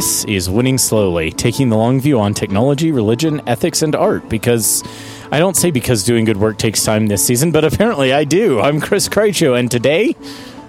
[0.00, 4.26] This is Winning Slowly, taking the long view on technology, religion, ethics, and art.
[4.30, 4.82] Because
[5.30, 8.60] I don't say because doing good work takes time this season, but apparently I do.
[8.60, 10.16] I'm Chris Krycho, and today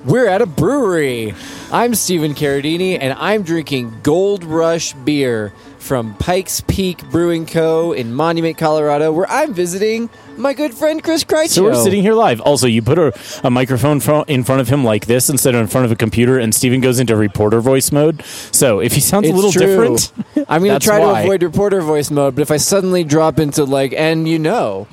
[0.04, 1.34] We're at a brewery.
[1.72, 7.94] I'm Stephen Carradini, and I'm drinking Gold Rush beer from Pikes Peak Brewing Co.
[7.94, 11.50] in Monument, Colorado, where I'm visiting my good friend Chris Krycho.
[11.50, 12.42] So we're sitting here live.
[12.42, 13.14] Also, you put a,
[13.44, 15.96] a microphone fro- in front of him like this instead of in front of a
[15.96, 18.24] computer, and Stephen goes into reporter voice mode.
[18.52, 19.66] So if he sounds It's a little true.
[19.66, 20.12] different,
[20.50, 21.20] I'm going that's to try why.
[21.22, 24.88] to avoid reporter voice mode, but if I suddenly drop into like, and you know,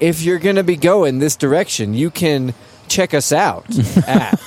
[0.00, 2.54] if you're going to be going this direction, you can
[2.88, 3.66] check us out
[4.08, 4.40] at.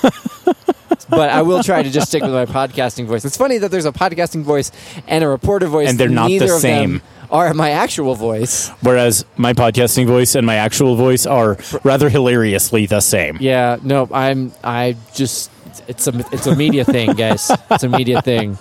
[1.08, 3.24] But I will try to just stick with my podcasting voice.
[3.24, 4.72] It's funny that there's a podcasting voice
[5.06, 7.02] and a reporter voice, And they're not the neither of same.
[7.34, 8.68] Are my actual voice?
[8.80, 13.38] Whereas my podcasting voice and my actual voice are rather hilariously the same.
[13.40, 14.52] Yeah, no, I'm.
[14.62, 15.50] I just.
[15.88, 17.50] It's a it's a media thing, guys.
[17.72, 18.56] It's a media thing.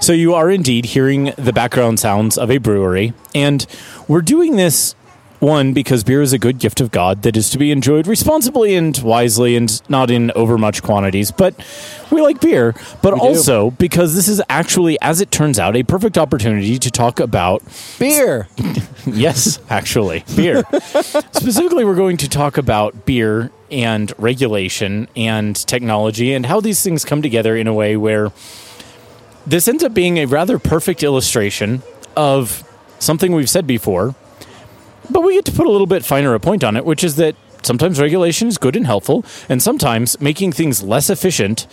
[0.00, 3.64] So you are indeed hearing the background sounds of a brewery, and
[4.08, 4.96] we're doing this
[5.40, 8.74] one because beer is a good gift of God that is to be enjoyed responsibly
[8.74, 11.30] and wisely and not in overmuch quantities.
[11.30, 11.54] But
[12.10, 13.26] we like beer, but We do.
[13.26, 17.62] also because this is actually, as it turns out, a perfect opportunity to talk about
[17.98, 18.48] Beer.
[19.06, 20.64] Yes, actually, beer.
[21.32, 27.06] Specifically, we're going to talk about beer and regulation and technology and how these things
[27.06, 28.32] come together in a way where
[29.46, 31.82] this ends up being a rather perfect illustration
[32.18, 32.64] of
[32.98, 34.14] something we've said before,
[35.10, 37.16] but we get to put a little bit finer a point on it, which is
[37.16, 41.66] that sometimes regulation is good and helpful, and sometimes making things less efficient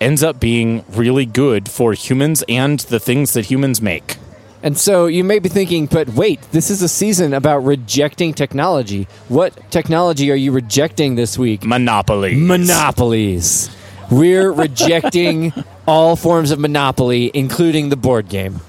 [0.00, 4.16] ends up being really good for humans and the things that humans make.
[4.64, 9.08] And so you may be thinking, but wait, this is a season about rejecting technology.
[9.28, 11.64] What technology are you rejecting this week?
[11.64, 12.36] Monopoly.
[12.36, 13.74] Monopolies.
[14.10, 15.52] We're rejecting
[15.86, 18.60] all forms of monopoly, including the board game.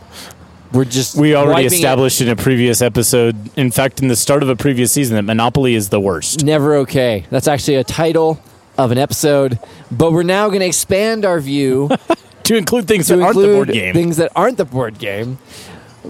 [0.74, 4.16] We're just We already wiping it- established in a previous episode, in fact, in the
[4.16, 6.44] start of a previous season, that Monopoly is the worst.
[6.44, 7.26] Never okay.
[7.30, 8.40] That's actually a title
[8.78, 9.60] of an episode,
[9.92, 11.90] but we're now going to expand our view
[12.46, 13.94] To include things to that aren't the board game.
[13.94, 15.38] things that aren't the board game.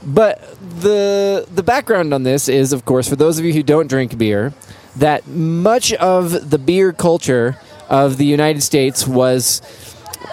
[0.04, 0.42] But
[0.80, 4.18] the the background on this is, of course, for those of you who don't drink
[4.18, 4.52] beer,
[4.96, 7.58] that much of the beer culture
[7.88, 9.62] of the United States was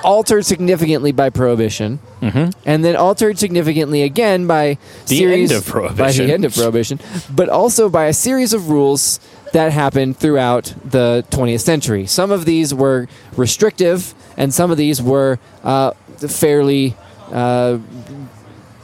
[0.05, 2.51] altered significantly by prohibition, mm-hmm.
[2.65, 6.27] and then altered significantly again by The series end of by Prohibition.
[6.27, 7.01] the end of prohibition,
[7.35, 9.21] but also by a series of rules
[9.53, 12.07] that happened throughout the 20th century.
[12.07, 16.95] Some of these were restrictive, and some of these were uh, fairly
[17.33, 17.79] uh,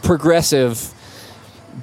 [0.03, 0.93] progressive.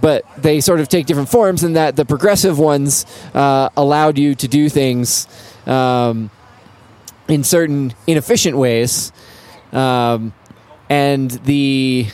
[0.02, 4.36] But they sort of take different forms in that the progressive ones uh, allowed you
[4.36, 5.28] to do things
[5.66, 6.30] um,
[7.28, 9.12] in certain inefficient ways,
[9.72, 10.34] um,
[10.90, 12.08] and the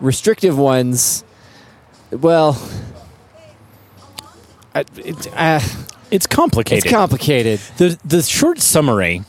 [0.00, 1.24] restrictive ones,
[2.10, 2.60] well,
[4.74, 5.60] I- it, uh,
[6.10, 6.84] it's complicated.
[6.84, 7.60] it's complicated.
[7.76, 9.22] the, the short summary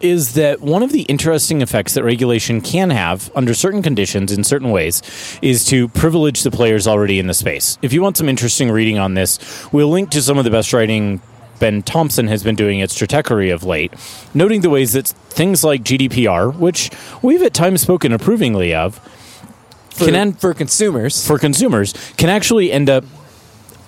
[0.00, 4.42] is that one of the interesting effects that regulation can have under certain conditions in
[4.42, 5.02] certain ways
[5.42, 7.76] is to privilege the players already in the space.
[7.82, 9.38] If you want some interesting reading on this,
[9.72, 11.20] we'll link to some of the best writing
[11.60, 13.92] Ben Thompson has been doing at Stratechery of late,
[14.34, 16.90] noting the ways that things like GDPR, which
[17.22, 18.98] we've at times spoken approvingly of,
[19.94, 21.24] For, can end for consumers.
[21.26, 23.04] for consumers can actually end up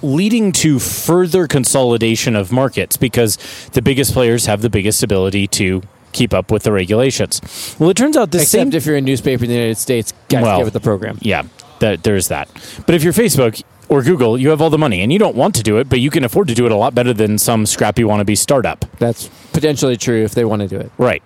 [0.03, 3.37] leading to further consolidation of markets because
[3.73, 7.41] the biggest players have the biggest ability to keep up with the regulations.
[7.79, 10.13] Well, it turns out the Except same if you're a newspaper in the United States,
[10.29, 11.19] guys, Well, get with the program.
[11.23, 11.45] yeah,
[11.79, 12.49] that, there's that.
[12.85, 15.55] But if you're Facebook or Google, you have all the money and you don't want
[15.57, 17.67] to do it, but you can afford to do it a lot better than some
[17.67, 18.87] scrappy wannabe startup.
[18.99, 20.91] That's potentially true if they want to do it.
[20.97, 21.23] Right.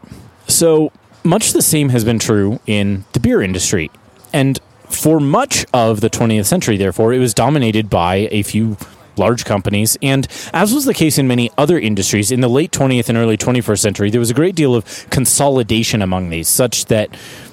[0.48, 0.90] So
[1.22, 3.88] much the same has been true in the beer industry.
[4.32, 4.58] And
[4.88, 8.76] for much of the 20th century, therefore, it was dominated by a few
[9.16, 9.96] large companies.
[10.02, 13.36] And as was the case in many other industries, in the late 20th and early
[13.36, 17.10] 21st century, there was a great deal of consolidation among these, such that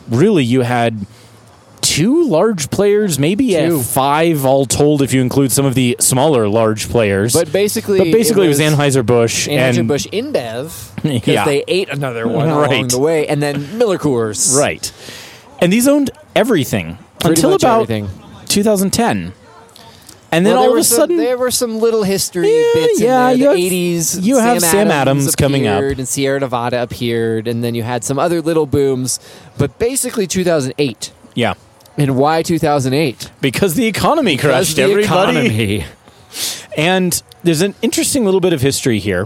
[0.10, 1.06] really you had
[1.84, 3.82] two large players, maybe Two.
[3.84, 7.34] five all told, if you include some of the smaller large players.
[7.34, 11.46] But basically, But basically, it was, Anheuser-Busch and Anheuser-Busch InBev because Yeah.
[11.46, 12.90] they ate another one along Right.
[12.90, 14.58] the way, and then Miller Coors.
[14.58, 14.92] Right.
[15.60, 18.10] And these owned everything Pretty until much about everything.
[18.48, 19.34] 2010.
[20.32, 22.48] And then Well, there all of were a some- sudden, there were some little history
[22.50, 23.50] Yeah, bits yeah, in you there.
[23.52, 24.20] have- the 80s.
[24.24, 25.84] you have Sam Adams coming up.
[25.84, 29.20] and Sierra Nevada appeared, and then you had some other little booms.
[29.60, 31.12] But basically, 2008.
[31.36, 31.54] yeah,
[31.98, 33.30] And why 2008?
[33.42, 34.76] because the economy crashed.
[34.76, 35.04] the everybody.
[35.06, 35.86] economy.
[36.76, 39.26] And there's an interesting little bit of history here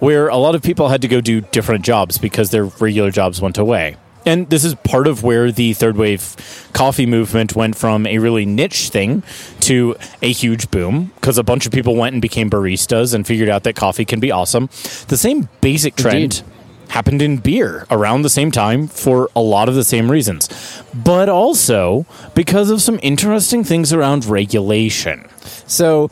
[0.00, 3.40] where a lot of people had to go do different jobs because their regular jobs
[3.40, 3.96] went away.
[4.26, 6.36] And this is part of where the third wave
[6.72, 9.22] coffee movement went from a really niche thing
[9.60, 13.48] to a huge boom because a bunch of people went and became baristas and figured
[13.48, 14.66] out that coffee can be awesome.
[15.08, 16.42] The same basic trend Indeed.
[16.90, 20.48] Happened in beer around the same time for a lot of the same reasons,
[20.94, 22.04] but also
[22.34, 25.28] because of some interesting things around regulation.
[25.66, 26.10] So,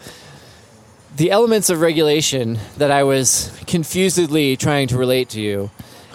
[1.17, 5.71] the elements of regulation that I was confusedly trying to relate to you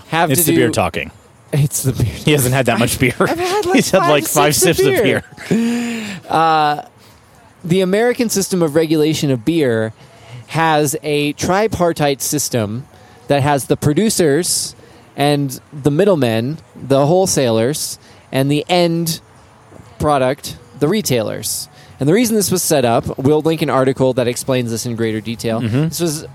[0.08, 0.58] have It's to the do.
[0.60, 1.12] beer talking.
[1.52, 2.06] It's the beer.
[2.14, 3.14] He hasn't had that much beer.
[3.20, 5.24] I've had like He's had like five sips of of beer.
[6.30, 6.88] Uh,
[7.66, 9.94] the American system of regulation of beer
[10.48, 12.88] has a tripartite system
[13.28, 14.76] that has the producers
[15.16, 18.00] and the middlemen, the wholesalers,
[18.32, 19.22] and the end
[20.00, 21.70] product, the retailers.
[22.00, 24.96] And the reason this was set up, we'll link an article that explains this in
[24.96, 25.60] greater detail.
[25.90, 26.26] This was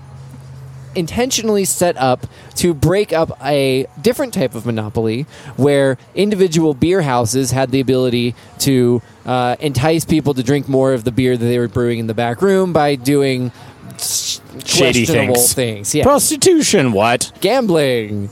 [0.95, 2.25] intentionally set up
[2.55, 8.33] to break up a different type of monopoly where individual beer houses had the ability
[8.57, 12.07] to uh, entice people to drink more of the beer that they were brewing in
[12.07, 13.51] the back room by doing
[13.99, 15.53] Shady things.
[15.53, 15.93] things.
[15.93, 16.03] Yeah.
[16.03, 17.31] Prostitution, what?
[17.41, 18.29] Gambling.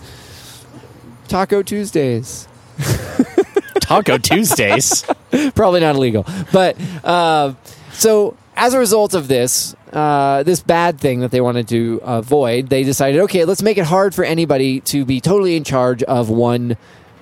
[1.28, 2.48] Taco Tuesdays.
[3.80, 5.06] Taco Tuesdays.
[5.56, 6.26] Probably not illegal.
[6.52, 7.54] But uh,
[7.92, 12.70] so as a result of this, uh, this bad thing that they wanted to avoid,
[12.70, 16.30] they decided, okay, let's make it hard for anybody to be totally in charge of
[16.30, 16.78] one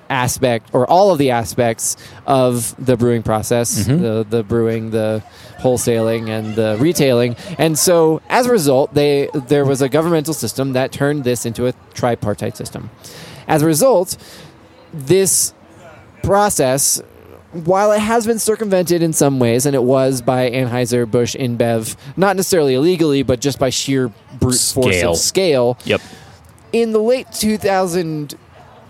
[0.08, 4.02] aspect or all of the aspects of the brewing process mm-hmm.
[4.02, 5.22] the, the brewing the
[5.58, 10.74] wholesaling and the retailing and so as a result they there was a governmental system
[10.74, 12.90] that turned this into a tripartite system
[13.48, 14.16] as a result
[14.92, 15.54] this
[16.26, 17.00] process,
[17.52, 21.96] while it has been circumvented in some ways, and it was by Anheuser Busch InBev,
[22.16, 25.10] not necessarily illegally, but just by sheer brute force Scale.
[25.12, 26.00] of scale, yep.
[26.72, 28.34] in the late 2000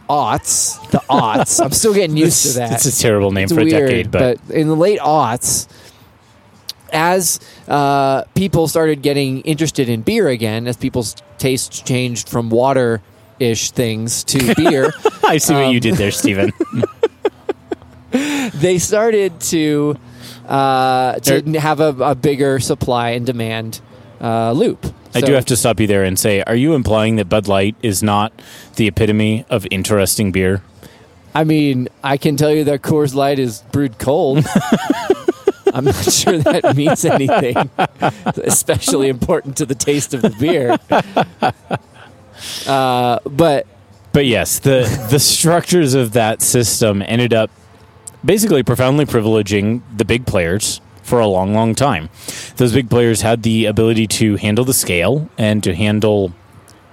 [0.09, 2.73] aughts, the aughts, I'm still getting used to that.
[2.73, 5.69] It's a terrible name It's for a decade, but, in the late aughts,
[6.93, 13.03] as uh, people started getting interested in beer again, as people's tastes changed from water
[13.39, 14.93] ish things to beer,
[15.25, 16.53] I see what um, you did there, Stephen.
[18.11, 19.97] they started to
[20.47, 23.81] uh, to have a, a bigger supply and demand
[24.21, 24.87] uh, loop.
[25.17, 27.49] I So- do have to stop you there and say, are you implying that Bud
[27.49, 28.33] Light is not
[28.77, 30.63] the epitome of interesting beer?
[31.35, 34.45] I mean, I can tell you that Coors Light is brewed cold.
[35.75, 37.71] I'm not sure that means anything,
[38.45, 40.79] especially important to the taste of the beer.
[42.67, 43.67] Uh, but
[44.13, 47.51] But yes, the the structures of that system ended up
[48.25, 52.11] basically profoundly privileging the big players for a long, long time.
[52.57, 56.33] Those big players had the ability to handle the scale and to handle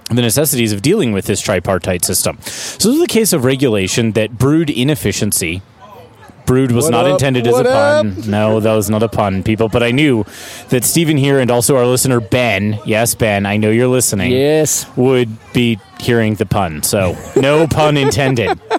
[0.08, 2.38] the necessities of dealing with this tripartite system.
[2.42, 5.62] So this is a case of regulation that brewed inefficiency.
[6.46, 7.12] Brewed was What not up?
[7.12, 8.30] intended as What a pun.
[8.30, 9.70] No, that was not a pun, people.
[9.70, 10.24] But I knew
[10.68, 14.86] that Stephen here and also our listener Ben, yes, Ben, I know you're listening yes,
[14.94, 16.82] would be hearing the pun.
[16.82, 18.60] So no pun intended.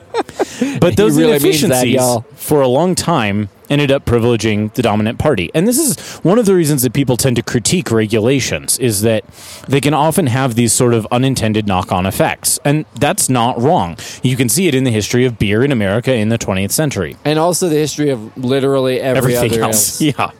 [0.79, 5.19] But those really means that, inefficiencies for a long time ended up privileging the dominant
[5.19, 5.51] party.
[5.53, 9.24] And this is one of the reasons that people tend to critique regulations is that
[9.67, 12.60] they can often have these sort of unintended knock-on effects.
[12.63, 13.98] And that's not wrong.
[14.24, 17.17] You can see it in the history of beer in America in the 20th century
[17.25, 20.01] and also the history of literally every everything other else.
[20.05, 20.31] Yeah.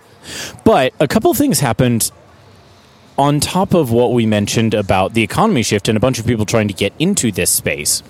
[0.63, 2.12] But a couple things happened
[3.17, 6.46] on top of what we mentioned about the economy shift and a bunch of people
[6.46, 8.03] trying to get into this space.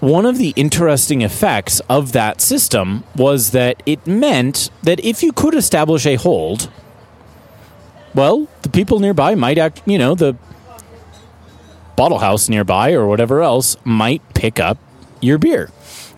[0.00, 5.32] One of the interesting effects of that system was that it meant that if you
[5.32, 6.70] could establish a hold,
[8.14, 10.36] well, the people nearby might act, you know, the
[11.96, 14.76] bottle house nearby or whatever else might pick up
[15.20, 15.70] your beer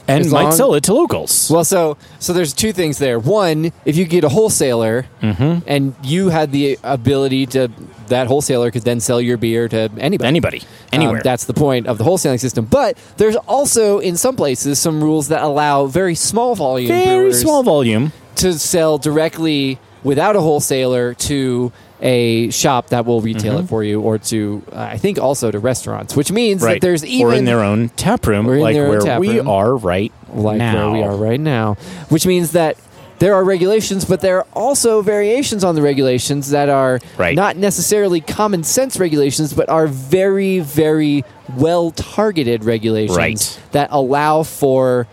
[0.09, 1.51] and As might long- sell it to locals.
[1.51, 3.19] Well, so so there's two things there.
[3.19, 5.59] One, if you get a wholesaler Mm-hmm.
[5.67, 7.71] and you had the ability to,
[8.09, 10.27] that wholesaler could then sell your beer to anybody.
[10.27, 10.63] Anybody,
[10.93, 11.17] anywhere.
[11.19, 12.65] Um, that's the point of the wholesaling system.
[12.65, 17.41] But there's also in some places some rules that allow very small volume very brewers
[17.43, 18.13] small volume.
[18.37, 23.65] to sell directly without a wholesaler to a shop that will retail Mm-hmm.
[23.65, 27.05] it for you, or to uh, I think also to restaurants, which means that there's
[27.05, 30.93] even or in their own tap room, like where tap we are right like now.
[30.93, 31.75] where we are right now,
[32.09, 32.77] which means that
[33.19, 37.35] there are regulations, but there are also variations on the regulations that are Right.
[37.35, 41.25] not necessarily common sense regulations, but are very, very
[41.57, 43.59] well targeted regulations Right.
[43.73, 45.09] that allow for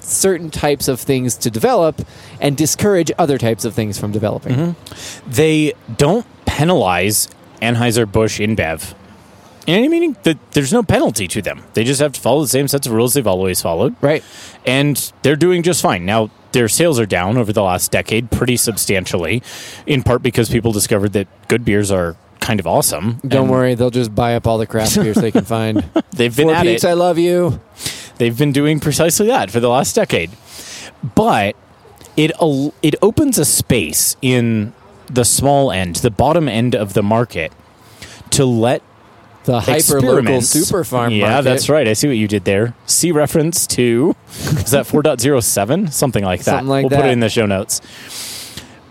[0.00, 2.00] certain types of things to develop
[2.40, 4.54] and discourage other types of things from developing.
[4.56, 5.30] Mm-hmm.
[5.30, 7.28] They don't penalize
[7.62, 8.94] Anheuser Busch InBev
[9.66, 11.62] In any meaning that there's no penalty to them.
[11.74, 13.94] They just have to follow the same sets of rules they've always followed.
[14.00, 14.24] Right.
[14.66, 16.04] And they're doing just fine.
[16.06, 19.42] Now, their sales are down over the last decade pretty substantially,
[19.86, 23.20] in part because people discovered that good beers are kind of awesome.
[23.26, 25.84] Don't And worry, they'll just buy up all the craft beers they can find.
[26.10, 26.88] They've been Four at Peaks, it.
[26.88, 27.60] I love you.
[28.20, 30.28] They've been doing precisely that for the last decade.
[31.14, 31.56] But
[32.18, 32.32] it
[32.82, 34.74] it opens a space in
[35.06, 37.50] the small end, the bottom end of the market,
[38.32, 38.82] to let
[39.44, 41.14] The hyper local super farm.
[41.14, 41.44] Yeah, market.
[41.44, 41.88] that's right.
[41.88, 42.74] I see what you did there.
[42.84, 44.14] See reference to
[44.50, 45.90] is that 4.07?
[45.90, 46.44] Something like that.
[46.44, 47.80] Something like we'll put it in the show notes.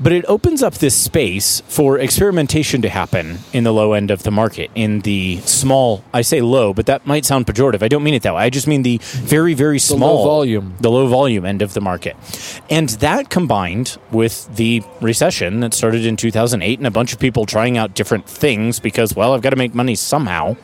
[0.01, 4.24] But it opens up this space for experimentation to happen in the low end of
[4.24, 7.84] the market, in the small, I say low, but that might sound pejorative.
[7.84, 8.44] I don't mean it that way.
[8.44, 10.75] I just mean the very, very The small low volume.
[10.79, 12.15] the low volume end of the market.
[12.70, 17.46] And that combined with the recession that started in 2008 and a bunch of people
[17.46, 20.56] trying out different things because, well, I've got to make money somehow,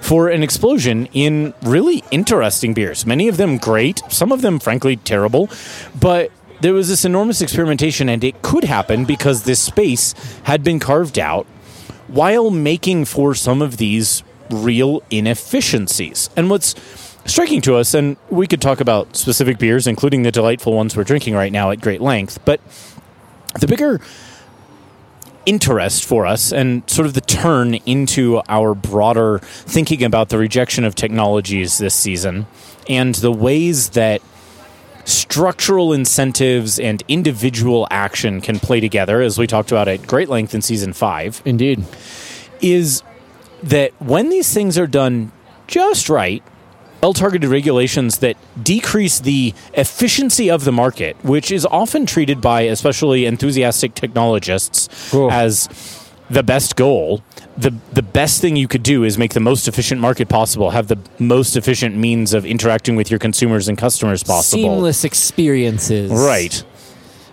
[0.00, 3.04] for an explosion in really interesting beers.
[3.04, 5.48] Many of them great, some of them, frankly, terrible.
[6.00, 10.78] But there was this enormous experimentation, and it could happen because this space had been
[10.78, 11.46] carved out
[12.08, 16.30] while making for some of these real inefficiencies.
[16.36, 16.74] And what's
[17.26, 21.04] striking to us, and we could talk about specific beers, including the delightful ones we're
[21.04, 22.60] drinking right now at great length, but
[23.60, 24.00] the bigger
[25.46, 30.84] interest for us and sort of the turn into our broader thinking about the rejection
[30.84, 32.46] of technologies this season
[32.86, 34.20] and the ways that
[35.08, 40.54] structural incentives and individual action can play together, as we talked about at great length
[40.54, 41.84] in season five, Indeed.
[42.60, 43.02] is
[43.62, 45.32] that when these things are done
[45.66, 46.42] just right,
[47.02, 52.62] well targeted regulations that decrease the efficiency of the market, which is often treated by
[52.62, 55.30] especially enthusiastic technologists Cool.
[55.30, 55.68] as
[56.28, 57.22] the best goal.
[57.58, 60.86] The, the best thing you could do is make the most efficient market possible, have
[60.86, 64.62] the most efficient means of interacting with your consumers and customers possible.
[64.62, 66.12] Seamless experiences.
[66.12, 66.62] Right.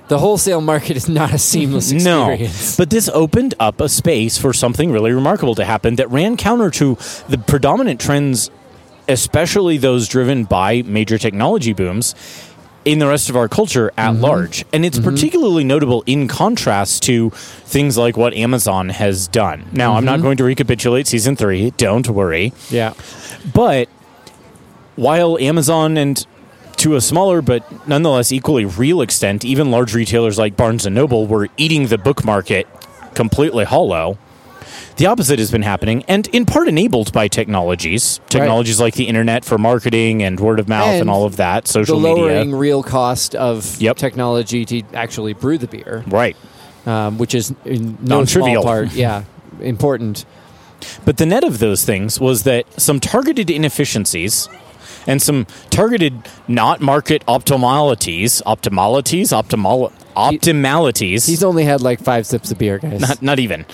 [0.08, 2.78] The wholesale market is not a seamless experience.
[2.78, 6.38] No, but this opened up a space for something really remarkable to happen that ran
[6.38, 8.50] counter to the predominant trends,
[9.08, 12.14] especially those driven by major technology booms
[12.86, 14.22] in the rest of our culture at Mm-hmm.
[14.24, 14.66] large.
[14.72, 19.66] And it's particularly notable in contrast to things like what Amazon has done.
[19.74, 20.06] Now, I'm Mm-hmm.
[20.06, 22.54] not going to recapitulate season three, don't worry.
[22.70, 22.94] yeah.
[23.54, 23.90] But
[24.96, 26.26] while Amazon and
[26.78, 31.26] to a smaller but nonetheless equally real extent, even large retailers like Barnes and Noble
[31.26, 32.68] were eating the book market
[33.14, 34.18] completely hollow.
[34.98, 39.44] The opposite has been happening, and in part enabled by technologies, technologies like the internet
[39.46, 42.56] for marketing and word of mouth and, And all of that, The social lowering media.
[42.56, 43.98] real cost of Yep.
[43.98, 46.36] technology to actually brew the beer, Right.
[46.86, 48.64] um, which is in no Non-trivial.
[48.64, 49.24] part, yeah,
[49.62, 50.26] important.
[51.04, 54.48] But the net of those things was that some targeted inefficiencies
[55.08, 56.14] and some targeted
[56.48, 61.28] not market optimalities, optimalities, optimal optimalities.
[61.28, 63.00] He's only had like five sips of beer, guys.
[63.02, 63.66] not, not even.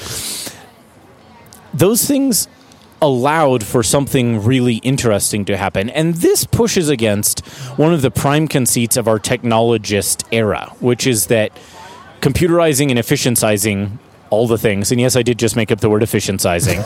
[1.73, 2.47] Those things
[3.01, 5.89] allowed for something really interesting to happen.
[5.89, 7.45] And this pushes against
[7.77, 11.51] one of the prime conceits of our technologist era, which is that
[12.21, 13.97] computerizing and efficientizing
[14.29, 14.91] all the things.
[14.91, 16.85] And yes, I did just make up the word efficientizing.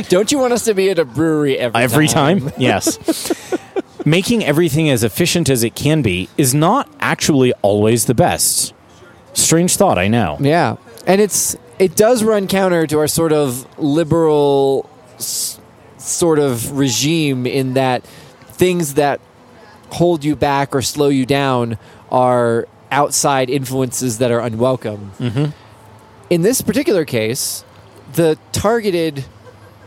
[0.08, 2.50] Don't you want us to be at a brewery every, Every time?
[2.56, 2.98] Yes.
[4.04, 8.72] Making everything as efficient as it can be is not actually always the best.
[9.34, 10.38] Strange thought, I know.
[10.40, 15.58] Yeah, and it's it does run counter to our sort of liberal s-
[15.98, 18.02] sort of regime in that
[18.52, 19.20] things that
[19.90, 21.78] hold you back or slow you down
[22.10, 25.12] are outside influences that are unwelcome.
[25.18, 25.46] Mm-hmm.
[26.30, 27.64] In this particular case,
[28.14, 29.24] the targeted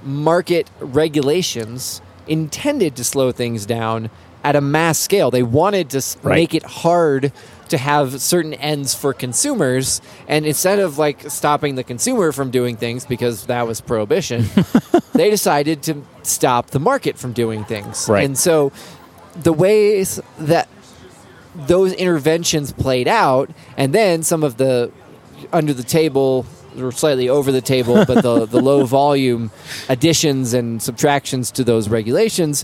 [0.04, 4.10] market regulations intended to slow things down
[4.44, 5.30] at a mass scale.
[5.32, 6.36] They wanted to Right.
[6.36, 7.32] make it hard
[7.72, 12.78] to have certain ends for consumers and instead of like stopping the consumer from doing
[12.78, 14.46] things because that was prohibition
[15.13, 18.24] they decided to stop the market from doing things Right.
[18.24, 18.72] and so
[19.42, 20.68] the ways that
[21.56, 24.92] those interventions played out and then some of the
[25.51, 26.46] under the table
[26.80, 29.51] or slightly over the table but the, the low volume
[29.90, 32.63] additions and subtractions to those regulations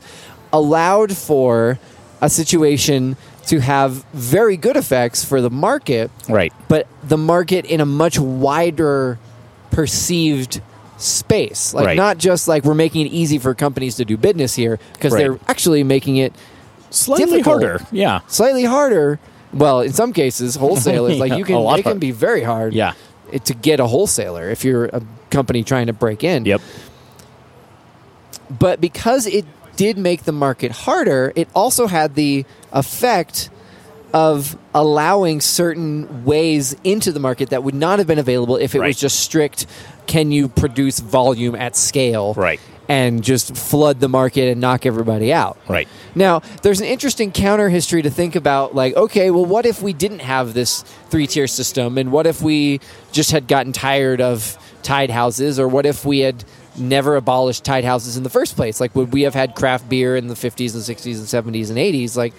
[0.54, 1.78] allowed for
[2.22, 6.54] a situation to have very good effects for the market Right.
[6.68, 9.18] but the market in a much wider
[9.72, 10.62] perceived
[10.98, 11.98] space like Right.
[11.98, 15.20] not just like we're making it easy for companies to do business here because Right.
[15.20, 16.34] they're actually making it
[16.90, 17.62] Slightly difficult.
[17.64, 17.86] harder.
[17.92, 18.20] Yeah.
[18.28, 19.20] slightly harder.
[19.54, 22.74] Well, in some cases, wholesalers like you can it can be very hard.
[22.74, 22.94] Yeah.
[23.44, 26.46] to get a wholesaler if you're a company trying to break in.
[26.46, 26.62] Yep.
[28.60, 29.46] but because it
[29.78, 32.44] did make the market harder, it also had the
[32.74, 33.50] effect
[34.14, 38.80] of allowing certain ways into the market that would not have been available if it
[38.80, 38.88] Right.
[38.88, 39.66] was just strict
[40.08, 42.60] can you produce volume at scale Right.
[42.88, 45.58] and just flood the market and knock everybody out.
[45.68, 45.90] Right.
[46.16, 49.92] Now, there's an interesting counter history to think about like, okay, well, what if we
[49.92, 51.98] didn't have this three tier system?
[51.98, 52.80] And what if we
[53.12, 55.60] just had gotten tired of tied houses?
[55.60, 56.46] Or what if we had
[56.78, 58.80] never abolished tied houses in the first place?
[58.80, 61.78] Like, would we have had craft beer in the 50s and 60s and 70s and
[61.78, 62.16] 80s?
[62.16, 62.34] Like,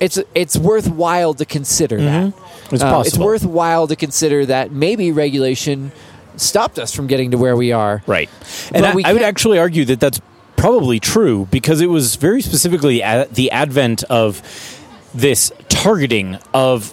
[0.00, 2.32] it's it's worthwhile to consider that.
[2.70, 5.90] It's Uh, it's worthwhile to consider that maybe regulation
[6.36, 8.02] stopped us from getting to where we are.
[8.06, 8.30] Right.
[8.72, 10.20] And I, I would actually argue that that's
[10.56, 14.42] probably true because it was very specifically at the advent of
[15.14, 16.92] this targeting of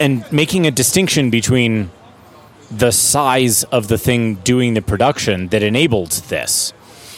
[0.00, 1.90] and making a distinction between
[2.70, 6.72] the size of the thing doing the production that enabled this.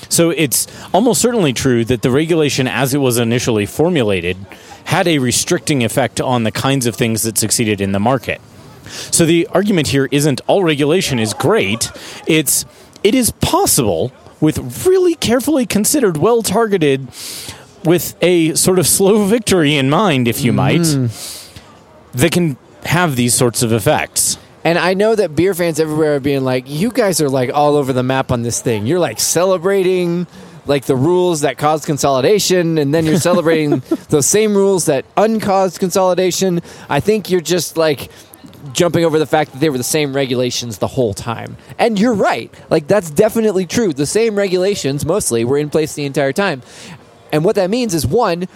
[0.08, 4.36] So it's almost certainly true that the regulation as it was initially formulated
[4.84, 8.40] had a restricting effect on the kinds of things that succeeded in the market.
[9.12, 11.92] So the argument here isn't all regulation is great.
[12.26, 12.64] It's
[13.04, 17.08] it is possible with really carefully considered, well targeted,
[17.84, 21.50] with a sort of slow victory in mind, if you might, mm.
[22.12, 24.29] that can have these sorts of effects.
[24.64, 27.76] And I know that beer fans everywhere are being like, you guys are like all
[27.76, 28.86] over the map on this thing.
[28.86, 30.26] You're like celebrating
[30.66, 35.80] like the rules that caused consolidation, and then you're celebrating those same rules that uncaused
[35.80, 36.60] consolidation.
[36.88, 38.10] I think you're just like
[38.72, 41.56] jumping over the fact that they were the same regulations the whole time.
[41.78, 42.52] And you're right.
[42.68, 43.92] Like that's definitely true.
[43.92, 46.62] The same regulations mostly were in place the entire time.
[47.32, 48.48] And what that means is one,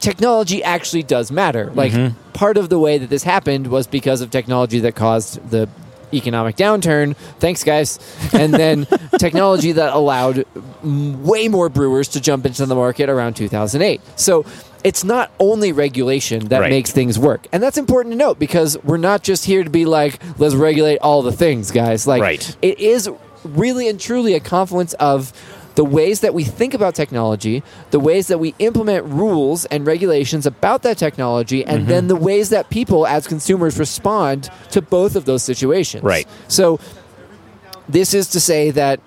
[0.00, 1.70] technology actually does matter.
[1.74, 2.32] Like mm-hmm.
[2.32, 5.68] part of the way that this happened was because of technology that caused the
[6.12, 7.16] economic downturn.
[7.38, 7.98] Thanks, guys.
[8.32, 8.86] And then
[9.18, 10.46] technology that allowed
[10.82, 14.00] m- way more brewers to jump into the market around 2008.
[14.16, 14.44] So
[14.84, 16.70] it's not only regulation that Right.
[16.70, 17.46] makes things work.
[17.52, 20.98] And that's important to note because we're not just here to be like, let's regulate
[20.98, 22.06] all the things, guys.
[22.06, 22.56] Like, Right.
[22.62, 23.10] it is
[23.44, 25.32] really and truly a confluence of
[25.78, 27.62] the ways that we think about technology,
[27.92, 31.88] the ways that we implement rules and regulations about that technology, and Mm-hmm.
[31.88, 36.02] then the ways that people as consumers respond to both of those situations.
[36.02, 36.26] Right.
[36.48, 36.80] So,
[37.88, 38.98] this is to say that,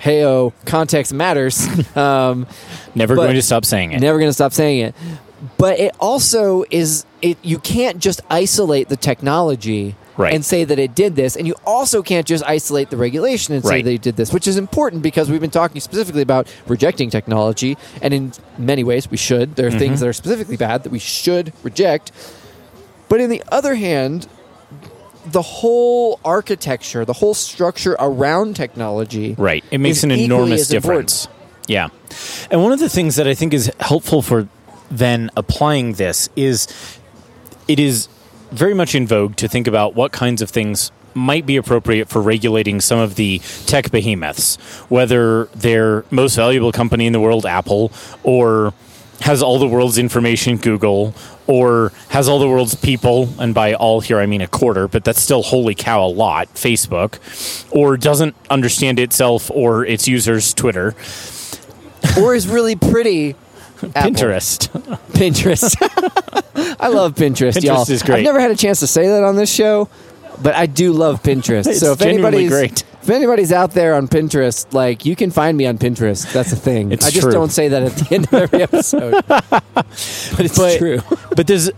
[0.00, 1.64] hey, oh, context matters.
[1.96, 2.48] um,
[2.96, 4.00] Never going to stop saying it.
[4.00, 4.96] Never going to stop saying it.
[5.56, 10.34] But it also is it you can't just isolate the technology Right.
[10.34, 13.62] and say that it did this and you also can't just isolate the regulation and
[13.64, 13.86] say Right.
[13.86, 18.12] it did this, which is important because we've been talking specifically about rejecting technology and
[18.12, 19.54] in many ways we should.
[19.56, 19.78] There are Mm-hmm.
[19.78, 22.10] things that are specifically bad that we should reject.
[23.08, 24.26] But in the other hand,
[25.24, 29.62] the whole architecture, the whole structure around technology Right.
[29.70, 31.08] It makes an enormous as important.
[31.08, 31.28] difference.
[31.68, 31.88] Yeah.
[32.50, 34.48] And one of the things that I think is helpful for
[34.90, 36.66] then applying this is
[37.68, 38.08] it is
[38.50, 42.22] very much in vogue to think about what kinds of things might be appropriate for
[42.22, 44.56] regulating some of the tech behemoths,
[44.88, 47.90] whether they're most valuable company in the world, Apple,
[48.22, 48.72] or
[49.20, 51.12] has all the world's information, Google,
[51.46, 55.04] or has all the world's people, and by all here I mean a quarter, but
[55.04, 57.18] that's still holy cow a lot, Facebook,
[57.72, 60.94] or doesn't understand itself or its users, Twitter,
[62.20, 63.34] or is really pretty
[63.94, 64.10] Apple.
[64.10, 64.68] Pinterest.
[65.12, 66.76] Pinterest.
[66.80, 67.90] I love Pinterest, Pinterest y'all.
[67.90, 68.18] is great.
[68.18, 69.88] I've never had a chance to say that on this show,
[70.42, 71.72] but I do love Pinterest.
[71.78, 72.84] So if anybody's great.
[73.02, 76.30] if anybody's out there on Pinterest, like you can find me on Pinterest.
[76.32, 76.92] That's a thing.
[76.92, 77.32] It's I just true.
[77.32, 79.24] don't say that at the end of every episode.
[79.28, 79.54] but
[80.40, 81.00] it's But- true.
[81.36, 81.70] but there's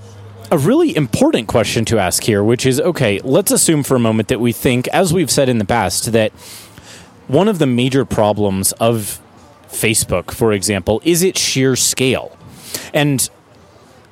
[0.53, 4.29] a really important question to ask here, which is okay, let's assume for a moment
[4.29, 6.33] that we think, as we've said in the past, that
[7.29, 9.21] one of the major problems of
[9.71, 12.37] Facebook, for example, is its sheer scale.
[12.93, 13.29] And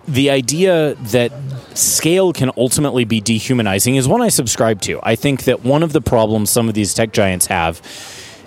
[0.07, 1.31] the idea that
[1.75, 4.99] scale can ultimately be dehumanizing is one I subscribe to.
[5.03, 7.83] I think that one of the problems some of these tech giants have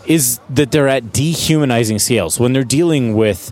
[0.07, 3.51] is that they're at dehumanizing scales when they're dealing with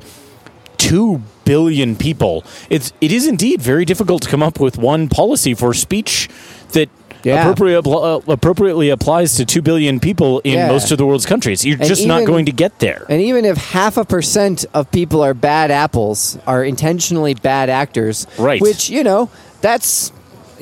[0.78, 2.44] 2 billion people.
[2.70, 6.30] It's it is indeed very difficult to come up with one policy for speech
[6.72, 6.90] that
[7.24, 7.42] Yeah.
[7.42, 10.68] appropriate, uh, appropriately applies to 2 billion people in Yeah.
[10.68, 11.66] most of the world's countries.
[11.66, 13.06] You're And just not going to get there.
[13.10, 18.26] And even if half a percent of people are bad apples, are intentionally bad actors,
[18.38, 18.62] Right.
[18.62, 19.30] Which you know,
[19.62, 20.12] that's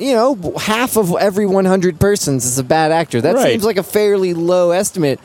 [0.00, 3.20] you know, half of every 100 persons is a bad actor.
[3.20, 3.50] That Right.
[3.50, 5.18] seems like a fairly low estimate.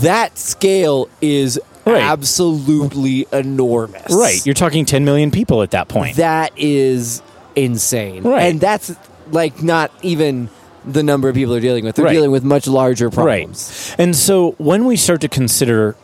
[0.00, 2.00] That scale is Right.
[2.00, 4.12] absolutely enormous.
[4.12, 4.44] Right.
[4.46, 6.16] You're talking 10 million people at that point.
[6.16, 7.20] That is
[7.56, 8.22] insane.
[8.22, 8.42] Right.
[8.44, 8.92] And that's
[9.32, 10.48] like not even
[10.84, 11.96] the number of people they're dealing with.
[11.96, 12.12] They're Right.
[12.12, 13.26] dealing with much larger problems.
[13.26, 13.42] Right.
[13.42, 13.94] problems.
[13.98, 15.96] And so when we start to consider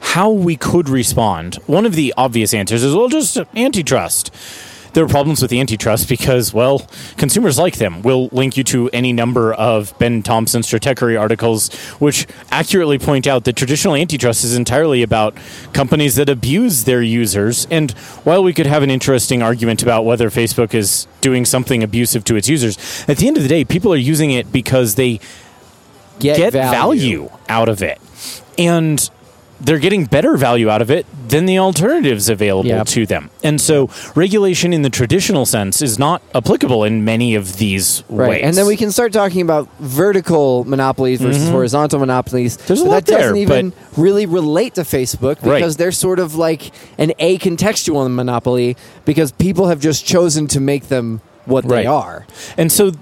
[0.00, 4.30] how we could respond, one of the obvious answers is well, just antitrust.
[4.96, 8.00] There are problems with the antitrust because, well, consumers like them.
[8.00, 13.44] We'll link you to any number of Ben Thompson's Stratechery articles, which accurately point out
[13.44, 15.36] that traditional antitrust is entirely about
[15.74, 17.66] companies that abuse their users.
[17.70, 17.90] And
[18.24, 22.36] while we could have an interesting argument about whether Facebook is doing something abusive to
[22.36, 25.20] its users, at the end of the day, people are using it because they
[26.20, 27.28] Get, get value.
[27.28, 27.30] value.
[27.50, 28.00] out of it.
[28.56, 29.10] And
[29.60, 32.86] they're getting better value out of it than the alternatives available Yep.
[32.88, 33.30] to them.
[33.42, 38.28] And so regulation in the traditional sense is not applicable in many of these Right,
[38.28, 38.40] ways.
[38.44, 42.56] and then we can start talking about vertical monopolies versus horizontal monopolies.
[42.56, 42.66] Mm-hmm.
[42.66, 45.56] There's a lot that doesn't there, even really relate to Facebook Right.
[45.56, 50.60] because they're sort of like an a contextual monopoly because people have just chosen to
[50.60, 51.82] make them what Right.
[51.82, 52.26] they are.
[52.58, 52.92] And so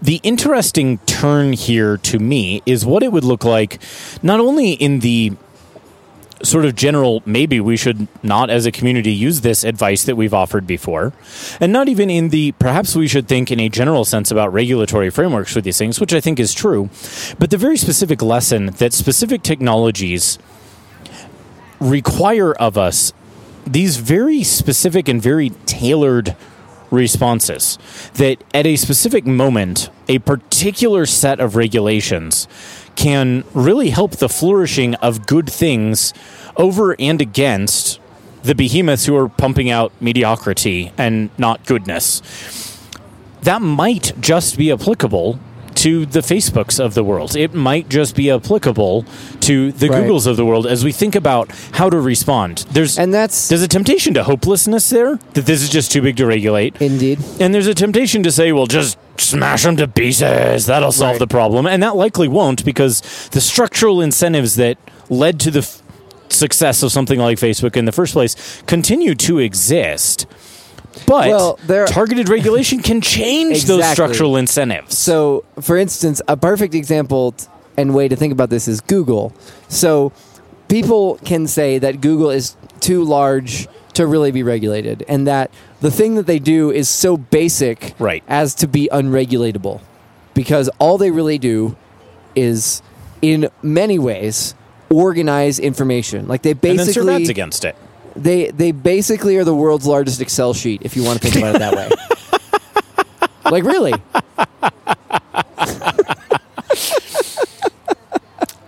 [0.00, 3.80] the interesting turn here to me is what it would look like
[4.22, 5.32] not only in the
[6.42, 10.34] sort of general maybe we should not as a community use this advice that we've
[10.34, 11.12] offered before.
[11.60, 15.10] And not even in the perhaps we should think in a general sense about regulatory
[15.10, 16.90] frameworks for these things which i think is true.
[17.38, 20.38] But the very specific lesson that specific technologies
[21.80, 23.12] require of us
[23.66, 26.34] these very specific and very tailored
[26.90, 27.78] responses
[28.14, 32.48] that at a specific moment a particular set of regulations
[32.98, 36.12] can really help the flourishing of good things
[36.56, 38.00] over and against
[38.42, 42.20] the behemoths who are pumping out mediocrity and not goodness.
[43.42, 45.38] That might just be applicable
[45.78, 47.36] to the Facebooks of the world.
[47.36, 49.04] It might just be applicable
[49.40, 50.02] to the Right.
[50.04, 52.64] Googles of the world as we think about how to respond.
[52.72, 56.16] There's And that's there's a temptation to hopelessness there that this is just too big
[56.16, 56.74] to regulate.
[56.80, 57.18] indeed.
[57.40, 60.66] And there's a temptation to say, well, just smash them to pieces.
[60.66, 61.18] That'll solve Right.
[61.20, 61.66] the problem.
[61.66, 65.82] And that likely won't because the structural incentives that led to the f-
[66.28, 68.36] success of something like Facebook in the first place
[68.66, 70.26] continue to exist.
[71.06, 74.96] But Well, there- targeted regulation can change those structural incentives.
[74.98, 77.34] So, for instance, a perfect example
[77.76, 79.32] and way to think about this is Google.
[79.68, 80.12] So,
[80.68, 85.90] people can say that Google is too large to really be regulated, and that the
[85.90, 88.22] thing that they do is so basic Right.
[88.28, 89.80] as to be unregulatable,
[90.34, 91.74] because all they really do
[92.36, 92.80] is,
[93.22, 94.54] in many ways,
[94.90, 96.28] organize information.
[96.28, 97.76] Like they and then basically ads against it.
[98.22, 101.56] They they basically are the world's largest Excel sheet, if you want to think about
[101.56, 101.90] it that way.
[103.50, 103.94] like really,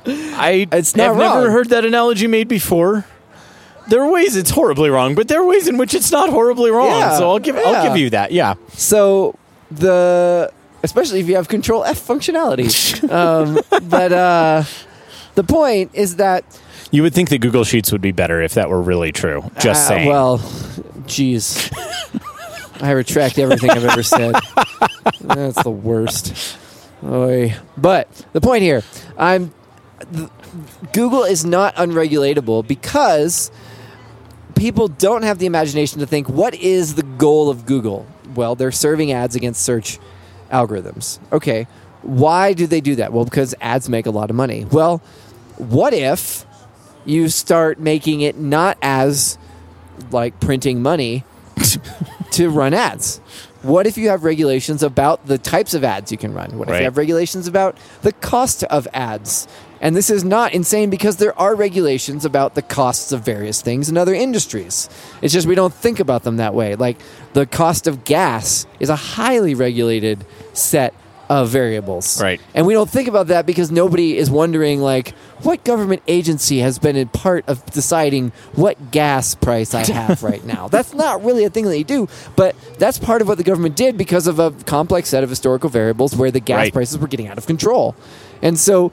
[0.07, 3.07] I It's not have never heard that analogy made before.
[3.89, 6.71] There are ways it's horribly wrong, but there are ways in which it's not horribly
[6.71, 6.87] wrong.
[6.87, 8.31] Yeah, so I'll give I'll give you that.
[8.31, 8.55] Yeah.
[8.75, 9.37] So
[9.71, 13.11] the especially if you have Control F functionality.
[13.11, 14.65] um, but uh,
[15.35, 16.45] the point is that
[16.91, 19.43] You would think that Google Sheets would be better if that were really true.
[19.61, 20.09] Just uh, saying.
[20.09, 20.39] Well,
[21.07, 21.73] jeez,
[22.83, 24.35] I retract everything I've ever said.
[25.21, 26.57] That's the worst.
[27.05, 27.55] Oy.
[27.77, 28.83] But the point here,
[29.17, 29.53] I'm
[30.13, 30.29] th-
[30.93, 33.51] Google is not unregulatable because
[34.55, 38.07] people don't have the imagination to think what is the goal of Google?
[38.35, 39.99] Well, they're serving ads against search
[40.51, 41.19] algorithms.
[41.33, 41.67] Okay.
[42.03, 43.13] Why do they do that?
[43.13, 44.65] Well, because ads make a lot of money.
[44.65, 44.99] Well,
[45.57, 46.47] what if
[47.11, 49.37] you start making it not as
[50.11, 51.25] like printing money
[52.33, 53.19] to run ads?
[53.63, 56.57] What if you have regulations about the types of ads you can run?
[56.59, 56.79] What if Right.
[56.79, 59.47] you have regulations about the cost of ads?
[59.83, 63.89] And this is not insane because there are regulations about the costs of various things
[63.89, 64.89] in other industries.
[65.23, 66.75] It's just we don't think about them that way.
[66.75, 66.99] Like
[67.35, 70.95] the cost of gas is a highly regulated set
[71.31, 72.21] of variables.
[72.21, 72.41] Right.
[72.55, 76.79] And we don't think about that because nobody is wondering like what government agency has
[76.79, 80.69] been in part of deciding what gas price I have right now.
[80.69, 83.77] That's not really a thing that you do, but that's part of what the government
[83.77, 86.73] did because of a complex set of historical variables where the gas Right.
[86.73, 87.95] prices were getting out of control.
[88.43, 88.93] And so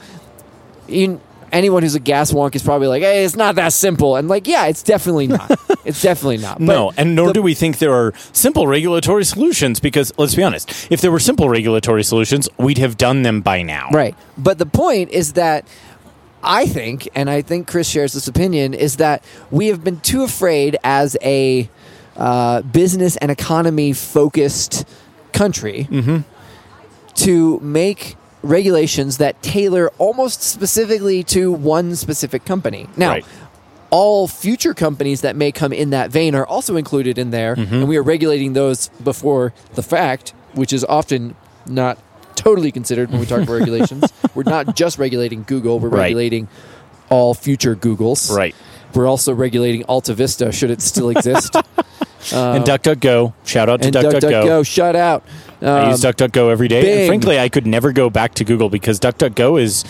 [0.88, 1.20] you,
[1.52, 4.48] anyone who's a gas wonk is probably like, "Hey, it's not that simple." And like,
[4.48, 5.52] yeah, it's definitely not.
[5.86, 6.60] it's definitely not.
[6.60, 10.36] no, But and nor the- do we think there are simple regulatory solutions because let's
[10.36, 13.90] be honest, if there were simple regulatory solutions, we'd have done them by now.
[13.92, 14.16] Right.
[14.38, 15.66] But the point is that
[16.48, 20.24] I think, and I think Chris shares this opinion, is that we have been too
[20.24, 21.70] afraid as a
[22.16, 24.88] uh, business and economy focused
[25.34, 25.88] country
[27.16, 32.88] to make regulations that tailor almost specifically to one specific company.
[32.96, 33.26] Now, Right.
[33.90, 37.88] all future companies that may come in that vein are also included in there, and
[37.88, 41.36] we are regulating those before the fact, which is often
[41.68, 41.98] not
[42.38, 44.14] totally considered when we talk about regulations.
[44.34, 46.04] We're not just regulating Google; we're Right.
[46.04, 46.48] regulating
[47.10, 48.34] all future Googles.
[48.36, 48.56] Right.
[48.94, 51.54] We're also regulating Alta Vista should it still exist.
[52.34, 53.34] and DuckDuckGo.
[53.46, 54.20] Shout out to DuckDuckGo.
[54.22, 55.24] DuckDuckGo, shut out.
[55.62, 56.82] I Um, use DuckDuckGo every day.
[56.82, 56.98] Bing.
[57.00, 59.84] And frankly, I could never go back to Google because DuckDuckGo is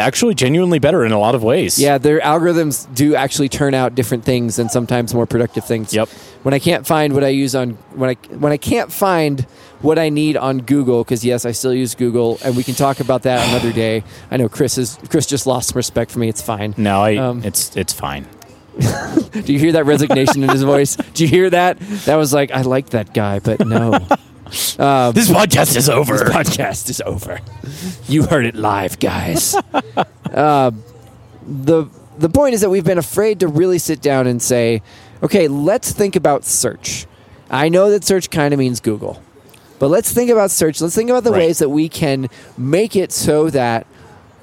[0.00, 1.78] actually genuinely better in a lot of ways.
[1.78, 5.92] Yeah, their algorithms do actually turn out different things and sometimes more productive things.
[5.94, 6.08] Yep.
[6.42, 9.42] When I can't find what I use on when I when I can't find
[9.80, 13.00] what I need on Google because yes, I still use Google and we can talk
[13.00, 14.02] about that another day.
[14.30, 16.28] I know Chris is Chris just lost some respect for me.
[16.28, 16.74] It's fine.
[16.76, 18.26] No, I, Um, it's it's fine.
[18.80, 20.96] Do you hear that resignation in his voice?
[20.96, 21.78] Do you hear that?
[22.06, 23.98] That was like I like that guy, but no.
[24.78, 26.18] Um, This podcast is over.
[26.18, 27.40] This podcast is over.
[28.06, 29.54] You heard it live, guys.
[30.32, 30.70] uh,
[31.46, 31.86] the
[32.18, 34.82] the point is that we've been afraid to really sit down and say,
[35.22, 37.06] okay, let's think about search.
[37.50, 39.22] I know that search kind of means Google,
[39.78, 40.80] but let's think about search.
[40.80, 41.38] Let's think about the Right.
[41.46, 43.86] ways that we can make it so that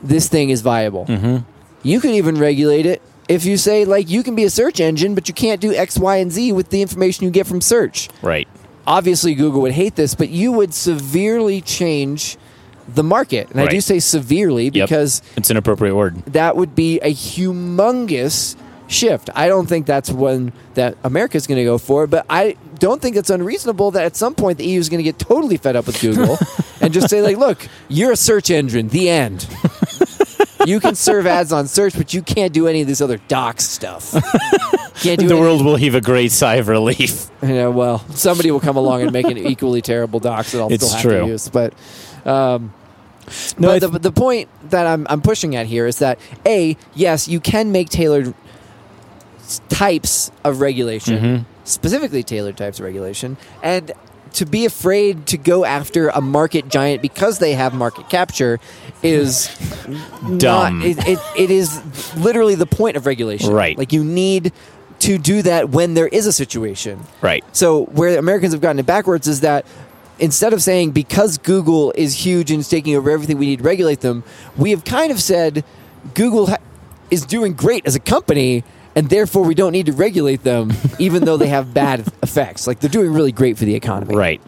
[0.02, 1.06] this thing is viable.
[1.06, 1.38] Mm-hmm.
[1.84, 5.14] You could even regulate it if you say like you can be a search engine,
[5.14, 8.10] but you can't do X, Y, and Z with the information you get from search
[8.24, 8.48] Right.
[8.90, 12.38] Obviously Google would hate this, but you would severely change
[12.94, 13.50] the market.
[13.52, 14.74] And I do say severely Yep.
[14.90, 16.18] because It's an appropriate word.
[16.26, 18.56] that would be a humongous
[18.88, 19.30] shift.
[19.36, 23.16] I don't think that's one that America's going to go for, but I don't think
[23.16, 25.86] it's unreasonable that at some point the EU is going to get totally fed up
[25.86, 26.40] with Google
[26.82, 28.88] and just say like, "Look, you're a search engine.
[28.90, 29.48] The end."
[30.66, 33.66] you can serve ads on search, but you can't do any of this other docs
[33.66, 34.12] stuff.
[35.02, 37.30] Can't do The any- world will heave a great sigh of relief.
[37.42, 40.84] yeah, well, somebody will come along and make an equally terrible docs that I'll It's
[40.86, 41.20] still have true.
[41.22, 41.48] to use.
[41.50, 41.74] But,
[42.26, 42.74] um,
[43.58, 46.76] No, I but the, the point that I'm, I'm pushing at here is that a
[46.96, 48.34] yes, you can make tailored
[49.40, 51.46] s- types of regulation, Mhm.
[51.64, 53.92] specifically tailored types of regulation, and
[54.34, 58.60] to be afraid to go after a market giant because they have market capture
[59.04, 59.48] is
[60.38, 60.80] Dumb.
[60.80, 61.82] Not, it, it, it is
[62.16, 63.52] literally the point of regulation.
[63.52, 63.78] Right.
[63.78, 64.52] Like you need
[65.00, 67.00] to do that when there is a situation.
[67.22, 67.44] Right.
[67.56, 69.66] So where Americans have gotten it backwards is that
[70.20, 73.64] instead of saying because Google is huge and is taking over everything, we need to
[73.64, 74.24] regulate them.
[74.58, 75.64] We have kind of said
[76.14, 76.58] Google ha-
[77.10, 78.64] is doing great as a company,
[79.00, 82.68] and therefore we don't need to regulate them, even though they have bad effects.
[82.68, 84.14] Like they're doing really great for the economy.
[84.14, 84.42] Right.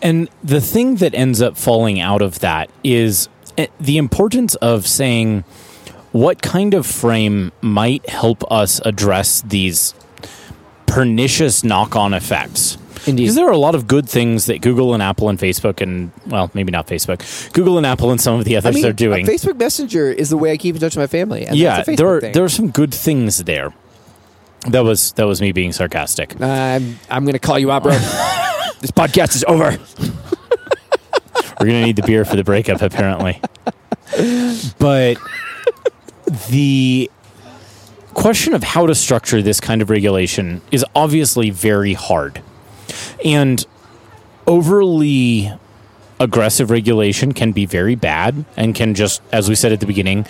[0.00, 3.28] And the thing that ends up falling out of that is
[3.58, 5.44] eh, the importance of saying
[6.10, 9.94] what kind of frame might help us address these
[10.86, 12.78] pernicious knock on effects.
[13.06, 13.24] Indeed.
[13.24, 16.12] Because there are a lot of good things that Google and Apple and Facebook and,
[16.28, 18.92] well, maybe not Facebook, Google and Apple and some of the others I mean, are
[18.92, 19.26] doing.
[19.26, 21.44] Facebook Messenger is the way I keep in touch with my family.
[21.44, 22.32] And yeah, that's a there are, thing.
[22.32, 23.74] there are some good things there.
[24.68, 26.40] That was that was me being sarcastic.
[26.40, 27.92] Uh, I'm I'm going to call you out, bro.
[28.80, 29.76] this podcast is over.
[31.58, 33.40] We're gonna need the beer for the breakup, apparently.
[34.78, 35.16] But
[36.48, 37.10] the
[38.14, 42.42] question of how to structure this kind of regulation is obviously very hard.
[43.24, 43.64] And
[44.46, 45.52] overly
[46.20, 50.24] aggressive regulation can be very bad and can just, as we said at the beginning,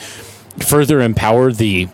[0.59, 1.88] further empower the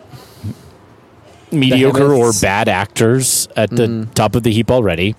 [1.53, 4.15] mediocre or bad actors at the Mm.
[4.15, 5.15] top of the heap already.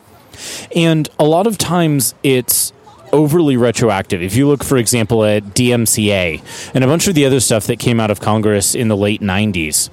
[0.76, 2.72] And a lot of times it's
[3.12, 4.22] overly retroactive.
[4.22, 6.42] If you look, for example, at DMCA
[6.74, 9.22] and a bunch of the other stuff that came out of Congress in the late
[9.22, 9.90] 90s,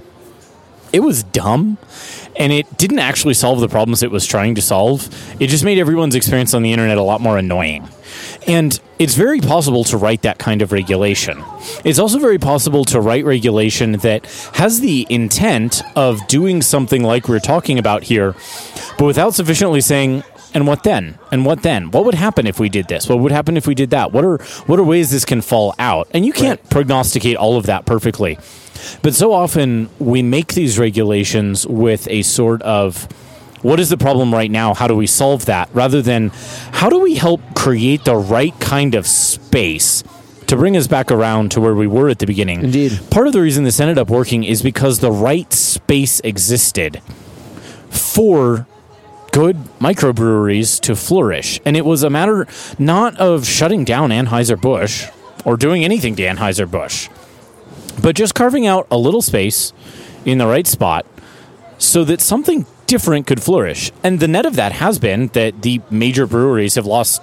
[0.93, 1.79] it was dumb
[2.37, 5.09] and it didn't actually solve the problems it was trying to solve.
[5.41, 7.89] It just made everyone's experience on the internet a lot more annoying.
[8.47, 11.43] And it's very possible to write that kind of regulation.
[11.85, 17.29] It's also very possible to write regulation that has the intent of doing something like
[17.29, 18.35] we're talking about here,
[18.99, 20.23] but without sufficiently saying,
[20.55, 21.19] and what then?
[21.31, 21.91] And what then?
[21.91, 23.11] What would happen if we did this?
[23.11, 24.13] What would happen if we did that?
[24.13, 26.09] What are what are ways this can fall out?
[26.15, 28.39] And you can't prognosticate all of that perfectly.
[29.03, 33.07] But so often we make these regulations with a sort of
[33.67, 34.75] what is the problem right now?
[34.75, 35.69] How do we solve that?
[35.73, 36.31] Rather than
[36.73, 40.05] how do we help create the right kind of space
[40.47, 42.63] to bring us back around to where we were at the beginning?
[42.63, 43.01] Indeed.
[43.11, 47.03] Part of the reason this ended up working is because the right space existed
[47.91, 48.69] for
[49.33, 51.61] good microbreweries to flourish.
[51.65, 52.47] And it was a matter
[52.79, 55.09] not of shutting down Anheuser-Busch
[55.45, 57.09] or doing anything to Anheuser-Busch,
[58.01, 59.73] but just carving out a little space
[60.25, 61.05] in the right spot
[61.79, 63.91] so that something different could flourish.
[64.03, 67.23] And the net of that has been that the major breweries have lost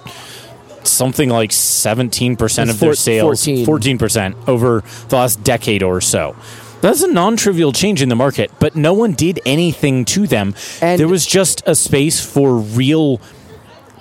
[0.82, 3.98] something like 17% of their four- sales, 14.
[3.98, 6.36] 14% over the last decade or so.
[6.80, 10.54] That's a non trivial change in the market, but no one did anything to them.
[10.82, 13.20] And- there was just a space for real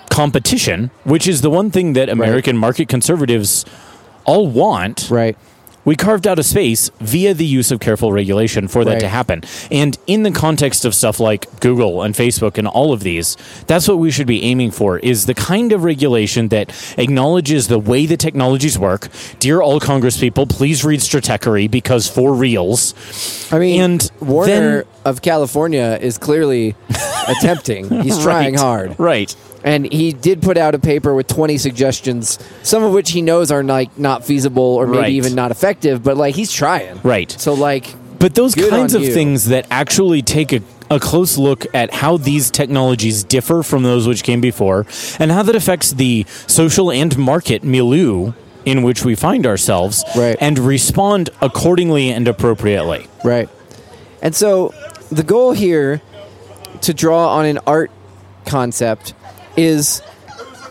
[0.09, 3.65] competition, which is the one thing that American market conservatives
[4.25, 5.09] all want.
[5.09, 5.37] Right.
[5.85, 8.99] We carved out a space via the use of careful regulation for that Right.
[9.01, 9.43] to happen.
[9.69, 13.35] And in the context of stuff like Google and Facebook and all of these,
[13.67, 17.79] that's what we should be aiming for is the kind of regulation that acknowledges the
[17.79, 19.09] way the technologies work.
[19.39, 22.93] Dear all Congress people, please read Stratechery because for reals.
[23.51, 26.75] I mean, And Warner then- of California is clearly
[27.27, 27.89] attempting.
[28.03, 28.59] He's trying Right.
[28.61, 28.95] hard.
[28.97, 29.35] Right.
[29.63, 33.49] And he did put out a paper with 20 suggestions, some of which he knows
[33.51, 35.11] are like not feasible or maybe Right.
[35.13, 36.99] even not effective, but like he's trying.
[37.03, 37.31] Right.
[37.31, 39.13] So like But those kinds of you.
[39.13, 44.05] things that actually take a, a close look at how these technologies differ from those
[44.07, 44.85] which came before
[45.17, 48.33] and how that affects the social and market milieu
[48.65, 50.37] in which we find ourselves Right.
[50.41, 53.07] and respond accordingly and appropriately.
[53.23, 53.47] Right.
[54.21, 54.73] And so
[55.09, 56.01] the goal here
[56.81, 57.91] to draw on an art
[58.45, 59.13] concept
[59.55, 60.01] is,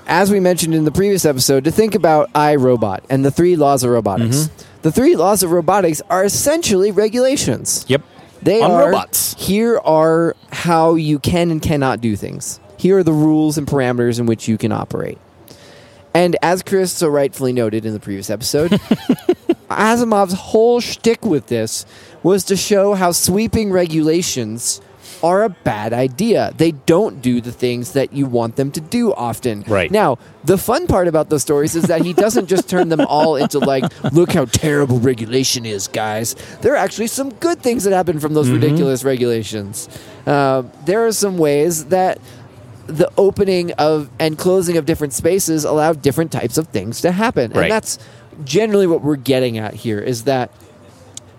[0.07, 3.85] as we mentioned in the previous episode, to think about iRobot and the three laws
[3.85, 4.37] of robotics.
[4.37, 4.81] Mm-hmm.
[4.83, 7.85] The three laws of robotics are essentially regulations.
[7.89, 8.03] Yep.
[8.43, 9.37] They On are robots.
[9.39, 12.59] here are how you can and cannot do things.
[12.77, 15.19] Here are the rules and parameters in which you can operate.
[16.15, 18.73] And as Chris so rightfully noted in the previous episode,
[19.71, 21.87] Asimov's whole shtick with this
[22.23, 24.81] was to show how sweeping regulations
[25.23, 26.53] are a bad idea.
[26.57, 29.63] They don't do the things that you want them to do often.
[29.67, 29.91] Right.
[29.91, 33.37] Now, the fun part about those stories is that he doesn't just turn them all
[33.37, 36.35] into like, look how terrible regulation is, guys.
[36.61, 39.89] There are actually some good things that happen from those ridiculous regulations.
[40.27, 42.19] Uh, there are some ways that
[42.87, 47.53] the opening of and closing of different spaces allow different types of things to happen.
[47.53, 47.65] Right.
[47.65, 47.99] And that's
[48.45, 50.51] generally what we're getting at here is that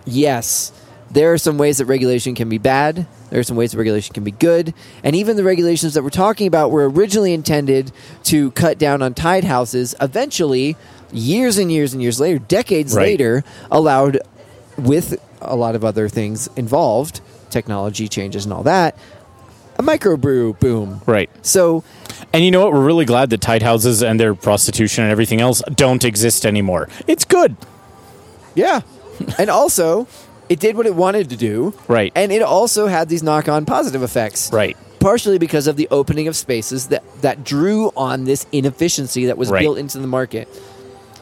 [0.05, 0.71] yes,
[1.13, 3.06] there are some ways that regulation can be bad.
[3.30, 4.73] There are some ways that regulation can be good.
[5.04, 7.91] And even the regulations that we're talking about were originally intended
[8.23, 10.76] to cut down on tied houses, eventually,
[11.12, 13.04] years and years and years later, decades Right.
[13.08, 14.19] later, allowed
[14.78, 17.21] with a lot of other things involved,
[17.52, 18.97] technology changes and all that,
[19.78, 21.02] a microbrew boom.
[21.06, 21.30] Right.
[21.41, 21.84] So
[22.32, 22.73] And you know what?
[22.73, 26.89] We're really glad that tied houses and their prostitution and everything else don't exist anymore.
[27.08, 27.56] It's good.
[28.56, 28.82] Yeah.
[29.38, 30.08] and also,
[30.53, 31.73] it did what it wanted to do.
[31.87, 32.11] Right.
[32.15, 34.51] And it also had these knock on positive effects.
[34.53, 34.77] Right.
[34.99, 39.49] Partially because of the opening of spaces that, that drew on this inefficiency that was
[39.49, 39.61] Right.
[39.61, 40.47] built into the market.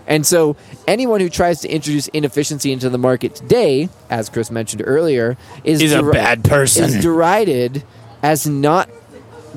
[0.06, 4.84] And so, anyone who tries to introduce inefficiency into the market today, as Chris mentioned
[4.86, 6.84] earlier, is, He's a bad person.
[6.84, 7.84] is derided
[8.22, 8.90] as not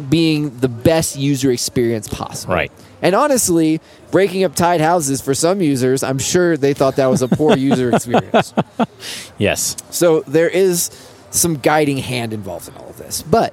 [0.08, 2.54] being the best user experience possible.
[2.54, 2.70] Right.
[3.04, 7.20] And honestly, breaking up tied houses for some users, I'm sure they thought that was
[7.20, 8.52] a poor user experience.
[9.36, 9.76] Yes.
[9.90, 10.90] So there is
[11.30, 13.20] some guiding hand involved in all of this.
[13.20, 13.52] But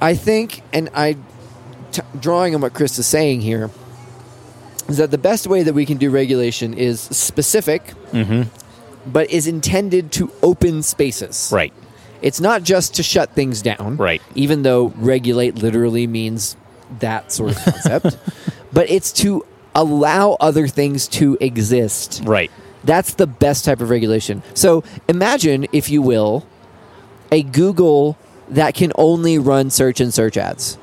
[0.00, 1.16] I think, and I,
[1.92, 3.70] t- drawing on what Chris is saying here,
[4.88, 8.42] is that the best way that we can do regulation is specific, mm-hmm.
[9.10, 11.50] but is intended to open spaces.
[11.52, 11.72] Right.
[12.20, 13.96] It's not just to shut things down.
[13.96, 14.20] Right.
[14.34, 16.56] Even though regulate literally means
[17.00, 18.18] that sort of concept.
[18.72, 19.44] but it's to
[19.74, 22.22] allow other things to exist.
[22.24, 22.50] Right.
[22.84, 24.42] That's the best type of regulation.
[24.54, 26.46] So imagine, if you will,
[27.32, 28.16] a Google
[28.48, 30.78] that can only run search and search ads.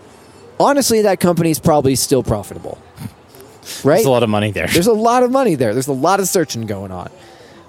[0.60, 2.78] Honestly, that company's probably still profitable.
[3.84, 3.96] Right?
[3.96, 4.68] There's a lot of money there.
[4.68, 5.74] There's a lot of money there.
[5.74, 7.10] There's a lot of searching going on.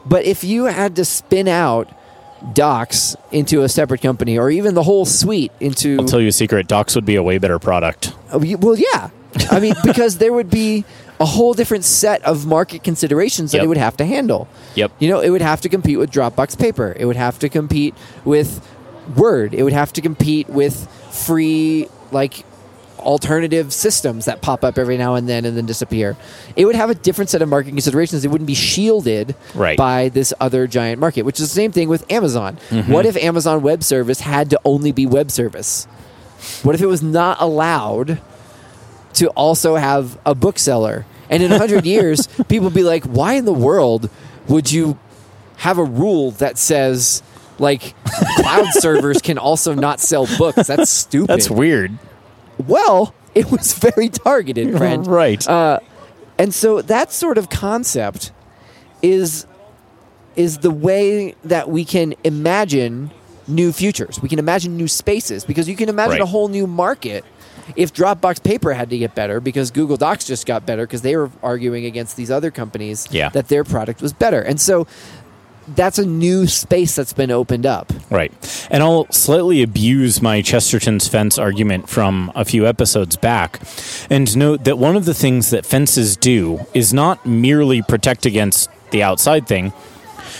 [0.05, 1.89] But if you had to spin out
[2.53, 6.33] Docs into a separate company, or even the whole suite into, I'll tell you a
[6.33, 6.69] secret.
[6.69, 8.13] Docs would be a way better product.
[8.33, 9.11] Oh, well, yeah,
[9.51, 10.85] I mean, because there would be
[11.21, 13.65] a whole different set of market considerations that Yep.
[13.65, 14.49] it would have to handle.
[14.75, 14.93] Yep.
[14.99, 16.95] You know, it would have to compete with Dropbox Paper.
[16.99, 17.95] It would have to compete
[18.25, 18.67] with
[19.17, 19.55] Word.
[19.55, 22.45] It would have to compete with free, like,
[23.05, 26.17] alternative systems that pop up every now and then and then disappear.
[26.57, 28.25] It would have a different set of market considerations.
[28.25, 29.77] It wouldn't be shielded Right.
[29.79, 32.59] by this other giant market, which is the same thing with Amazon.
[32.71, 32.93] Mm-hmm.
[32.93, 35.85] What if Amazon Web Service had to only be web service?
[36.63, 38.21] What if it was not allowed
[39.15, 41.07] to also have a bookseller?
[41.31, 44.11] And in 100 years, people would be like, why in the world
[44.49, 44.99] would you
[45.59, 47.23] have a rule that says,
[47.59, 47.95] like,
[48.37, 50.67] cloud servers can also not sell books?
[50.67, 51.29] That's stupid.
[51.29, 51.97] That's weird.
[52.67, 55.07] Well, it was very targeted, friend.
[55.07, 55.47] Right.
[55.47, 55.81] Uh,
[56.39, 58.33] and so that sort of concept
[59.03, 59.47] is
[60.37, 63.11] is the way that we can imagine
[63.47, 64.21] new futures.
[64.21, 66.21] We can imagine new spaces because you can imagine Right.
[66.23, 67.25] a whole new market
[67.77, 71.15] if Dropbox Paper had to get better because Google Docs just got better because they
[71.17, 73.29] were arguing against these other companies Yeah.
[73.29, 74.41] that their product was better.
[74.41, 74.87] And so
[75.69, 77.93] that's a new space that's been opened up.
[78.11, 78.33] Right.
[78.71, 83.61] And I'll slightly abuse my Chesterton's fence argument from a few episodes back
[84.11, 88.71] and note that one of the things that fences do is not merely protect against
[88.91, 89.73] the outside thing.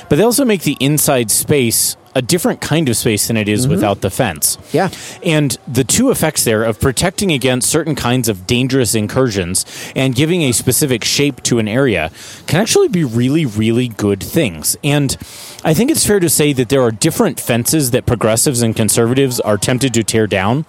[0.09, 3.63] But they also make the inside space a different kind of space than it is
[3.63, 3.73] mm-hmm.
[3.73, 4.59] without the fence.
[4.73, 4.91] Yeah.
[5.23, 9.65] And the two effects there of protecting against certain kinds of dangerous incursions
[9.97, 12.11] and giving a specific shape to an area
[12.47, 14.77] can actually be really, really good things.
[14.85, 15.17] And
[15.65, 19.41] I think it's fair to say that there are different fences that progressives and conservatives
[19.41, 20.67] are tempted to tear down.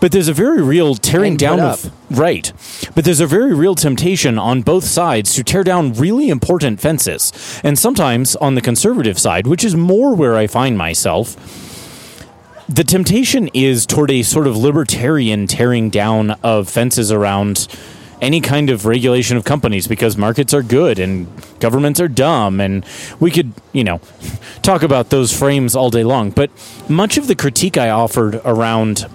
[0.00, 2.52] But there's a very real tearing And down of right.
[2.94, 7.60] But there's a very real temptation on both sides to tear down really important fences.
[7.62, 11.36] And sometimes on the conservative side, which is more where I find myself,
[12.68, 17.66] the temptation is toward a sort of libertarian tearing down of fences around
[18.20, 21.28] any kind of regulation of companies because markets are good and
[21.60, 22.84] governments are dumb and
[23.20, 24.00] we could you know
[24.62, 26.50] talk about those frames all day long but
[26.88, 29.06] much of the critique i offered around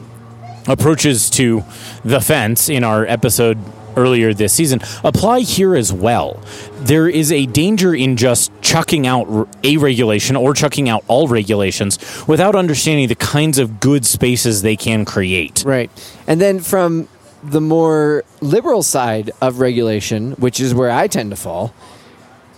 [0.67, 1.63] approaches to
[2.03, 3.57] the fence in our episode
[3.95, 6.41] earlier this season apply here as well.
[6.79, 11.99] There is a danger in just chucking out a regulation or chucking out all regulations
[12.27, 15.63] without understanding the kinds of good spaces they can create.
[15.65, 15.91] Right.
[16.25, 17.07] And then from
[17.43, 21.73] the more liberal side of regulation, which is where I tend to fall,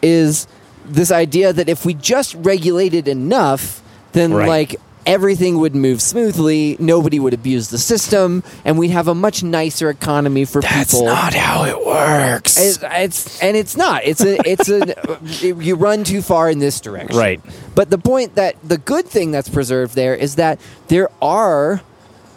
[0.02, 0.48] is
[0.86, 3.82] this idea that if we just regulated enough,
[4.14, 4.48] then Right.
[4.48, 4.76] like
[5.06, 9.90] everything would move smoothly, nobody would abuse the system, and we'd have a much nicer
[9.90, 10.76] economy for people.
[10.78, 12.58] That's not how it works.
[12.60, 14.04] It's, it's and it's not.
[14.06, 14.96] It's a it's a
[15.64, 17.18] you run too far in this direction.
[17.18, 17.42] Right.
[17.76, 21.82] But the point that the good thing that's preserved there is that there are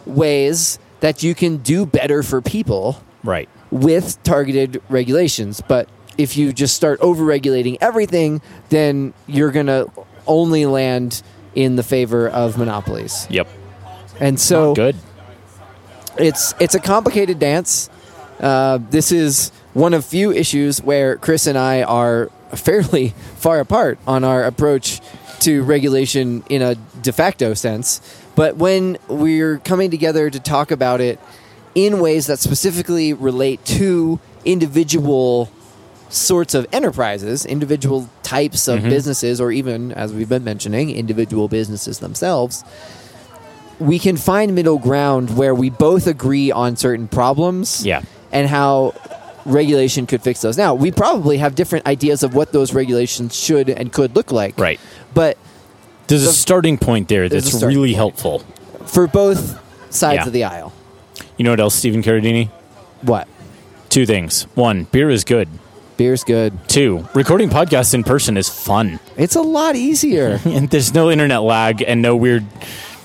[0.05, 3.47] ways that you can do better for people right.
[3.71, 5.61] with targeted regulations.
[5.65, 9.85] But if you just start over regulating everything, then you're gonna
[10.27, 11.23] only land
[11.59, 13.27] in the favor of monopolies.
[13.29, 13.49] Yep.
[14.21, 14.95] And so Good.
[16.17, 17.89] it's it's a complicated dance.
[18.39, 23.99] Uh, this is one of few issues where Chris and I are fairly far apart
[24.07, 25.01] on our approach
[25.41, 28.01] to regulation in a de facto sense.
[28.35, 31.19] But when we're coming together to talk about it
[31.75, 35.51] in ways that specifically relate to individual
[36.09, 38.89] sorts of enterprises, individual types of mm-hmm.
[38.89, 42.63] businesses, or even, as we've been mentioning, individual businesses themselves,
[43.79, 48.01] we can find middle ground where we both agree on certain problems Yeah.
[48.31, 48.93] and how
[49.45, 50.57] regulation could fix those.
[50.57, 54.59] Now, we probably have different ideas of what those regulations should and could look like.
[54.59, 54.79] Right.
[55.13, 55.37] But
[56.07, 57.95] There's a starting point there that's really point.
[57.95, 58.43] helpful.
[58.85, 59.59] for both
[59.93, 60.27] sides Yeah.
[60.27, 60.73] of the aisle,
[61.37, 62.49] You know what else, Stephen Carradini?
[63.03, 63.27] what?
[63.89, 64.43] Two things.
[64.55, 65.47] One, beer is good.
[65.99, 66.57] Beer's good.
[66.69, 69.01] Two, recording podcasts in person is fun.
[69.17, 70.39] It's a lot easier.
[70.45, 72.49] And there's no internet lag and no weird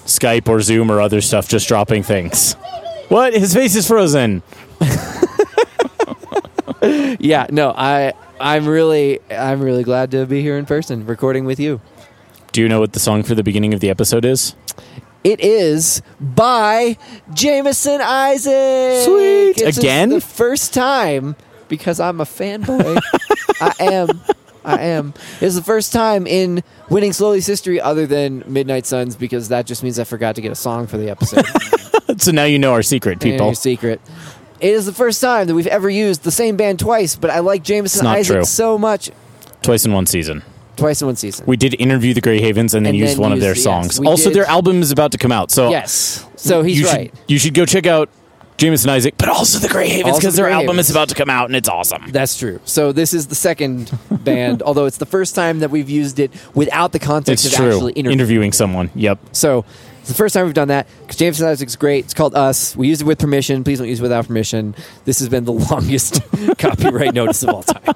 [0.06, 2.52] Skype or Zoom or other stuff just dropping things.
[3.08, 3.34] What?
[3.34, 4.44] His face is frozen.
[7.18, 11.58] yeah, no, I I'm really I'm really glad to be here in person recording with
[11.58, 11.80] you.
[12.52, 14.54] Do you know what the song for the beginning of the episode is?
[15.24, 16.96] It is by
[17.32, 19.02] Jameson Isaac.
[19.02, 19.66] Sweet.
[19.66, 20.10] It's Again?
[20.10, 21.34] the first time
[21.76, 23.00] because I'm a fanboy.
[23.60, 24.20] I am.
[24.64, 25.12] I am.
[25.40, 29.82] It's the first time in Winning Slowly's history other than Midnight Suns because that just
[29.82, 31.44] means I forgot to get a song for the episode.
[32.18, 33.46] So now you know our secret, people.
[33.46, 34.00] Your secret.
[34.60, 37.40] It is the first time that we've ever used the same band twice, but I
[37.40, 38.44] like Jameson Isaac true.
[38.44, 39.10] so much.
[39.62, 40.44] Twice in one season.
[40.76, 41.44] Twice in one season.
[41.46, 43.64] We did interview the Gray Havens and then And used then one of their yes,
[43.64, 43.98] songs.
[43.98, 44.36] we also, did.
[44.36, 45.50] their album is about to come out.
[45.50, 46.24] So yes.
[46.36, 47.10] So he's you right.
[47.10, 48.10] Should, you should go check out
[48.56, 50.86] Jameson Isaac, but also the Gray Havens because the their Gray album Havens.
[50.88, 52.10] is about to come out and it's awesome.
[52.10, 52.60] That's true.
[52.64, 56.30] So this is the second band, although it's the first time that we've used it
[56.54, 57.72] without the context It's of true.
[57.72, 58.12] actually interviewing.
[58.20, 58.90] Interviewing someone.
[58.94, 59.18] Yep.
[59.32, 59.64] So
[60.00, 62.04] it's the first time we've done that because James Isaac's great.
[62.04, 62.76] It's called Us.
[62.76, 63.64] We use it with permission.
[63.64, 64.74] Please don't use it without permission.
[65.04, 66.20] This has been the longest
[66.58, 67.94] copyright notice of all time.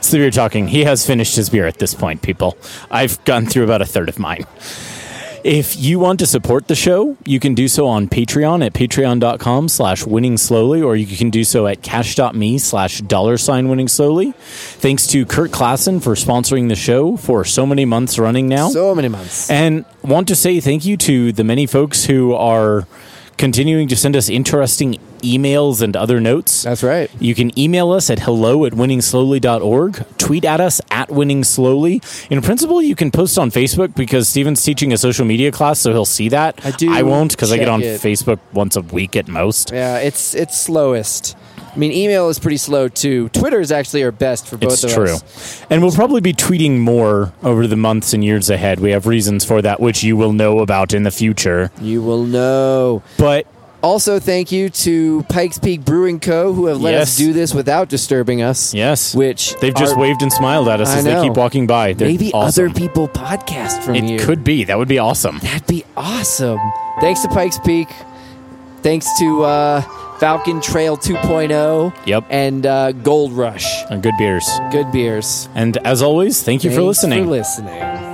[0.00, 0.66] So we're talking.
[0.66, 2.56] He has finished his beer at this point, people.
[2.90, 4.46] I've gone through about a third of mine.
[5.44, 9.68] If you want to support the show, you can do so on Patreon at patreon.com
[9.68, 14.32] slash winning slowly, or you can do so at cash.me slash dollar sign winning slowly.
[14.32, 18.68] Thanks to Kurt Klassen for sponsoring the show for so many months running now.
[18.68, 19.50] So many months.
[19.50, 22.86] And want to say thank you to the many folks who are
[23.40, 26.62] continuing to send us interesting emails and other notes.
[26.62, 27.10] That's right.
[27.18, 32.02] You can email us at hello at winningslowly.org, tweet at us at winning slowly.
[32.28, 35.90] In principle, you can post on Facebook because Stephen's teaching a social media class, so
[35.90, 36.60] he'll see that.
[36.66, 38.00] I do I won't because I get on it.
[38.00, 39.72] Facebook once a week at most.
[39.72, 41.34] Yeah, it's it's slowest.
[41.72, 43.28] I mean, email is pretty slow too.
[43.30, 44.84] Twitter is actually our best for both of us.
[44.84, 45.12] It's of true.
[45.14, 45.66] us.
[45.70, 48.80] And we'll probably be tweeting more over the months and years ahead.
[48.80, 51.70] We have reasons for that, which you will know about in the future.
[51.80, 53.02] You will know.
[53.18, 53.46] But
[53.82, 57.02] Also, thank you to Pikes Peak Brewing Co., who have let Yes.
[57.12, 58.74] us do this without disturbing us.
[58.74, 59.14] Yes.
[59.14, 61.94] Which They've just are- waved and smiled at us I as they keep walking by.
[61.94, 62.66] They're Maybe awesome.
[62.66, 64.18] other people podcast from It you.
[64.18, 64.64] could be.
[64.64, 65.38] That would be awesome.
[65.38, 66.58] That'd be awesome.
[67.00, 67.88] Thanks to Pikes Peak.
[68.82, 69.82] Thanks to uh,
[70.20, 72.26] Falcon Trail 2.0 Yep.
[72.28, 73.66] and uh, Gold Rush.
[73.90, 74.46] And good beers.
[74.70, 75.48] Good beers.
[75.54, 77.24] And as always, thank you for listening.
[77.24, 78.09] For listening.